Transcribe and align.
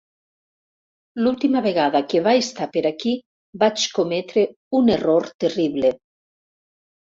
L'última 1.25 1.61
vegada 1.65 2.01
que 2.13 2.21
va 2.29 2.33
estar 2.45 2.69
per 2.79 2.83
aquí 2.91 3.13
vaig 3.65 3.87
cometre 3.99 4.47
un 4.81 4.93
error 4.99 5.31
terrible. 5.47 5.95